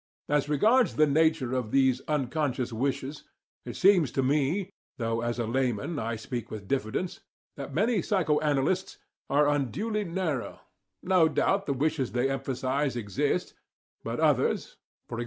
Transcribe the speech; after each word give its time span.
As 0.27 0.49
regards 0.49 0.95
the 0.95 1.05
nature 1.05 1.53
of 1.53 1.69
these 1.69 2.01
unconscious 2.07 2.73
wishes, 2.73 3.23
it 3.65 3.75
seems 3.75 4.11
to 4.13 4.23
me 4.23 4.71
though 4.97 5.21
as 5.21 5.37
a 5.37 5.45
layman 5.45 5.99
I 5.99 6.15
speak 6.15 6.49
with 6.49 6.67
diffidence 6.67 7.19
that 7.55 7.71
many 7.71 8.01
psycho 8.01 8.39
analysts 8.39 8.97
are 9.29 9.47
unduly 9.47 10.03
narrow; 10.03 10.61
no 11.03 11.29
doubt 11.29 11.67
the 11.67 11.73
wishes 11.73 12.13
they 12.13 12.31
emphasize 12.31 12.95
exist, 12.95 13.53
but 14.03 14.19
others, 14.19 14.75
e.g. 15.13 15.19